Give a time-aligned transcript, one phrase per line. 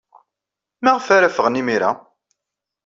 [0.83, 1.91] Maɣef ara ffɣen imir-a?